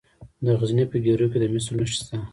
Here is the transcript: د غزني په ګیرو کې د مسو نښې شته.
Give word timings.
د 0.45 0.45
غزني 0.59 0.85
په 0.91 0.97
ګیرو 1.05 1.27
کې 1.31 1.37
د 1.39 1.45
مسو 1.53 1.71
نښې 1.77 1.93
شته. 1.97 2.15